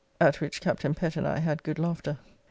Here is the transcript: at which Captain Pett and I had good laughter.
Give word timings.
at 0.19 0.41
which 0.41 0.61
Captain 0.61 0.95
Pett 0.95 1.15
and 1.15 1.27
I 1.27 1.37
had 1.37 1.61
good 1.61 1.77
laughter. 1.77 2.17